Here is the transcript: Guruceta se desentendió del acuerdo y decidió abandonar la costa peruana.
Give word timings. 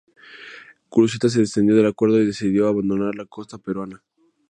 Guruceta 0.89 1.29
se 1.29 1.41
desentendió 1.41 1.75
del 1.75 1.85
acuerdo 1.91 2.19
y 2.19 2.25
decidió 2.25 2.67
abandonar 2.67 3.13
la 3.13 3.27
costa 3.27 3.59
peruana. 3.59 4.03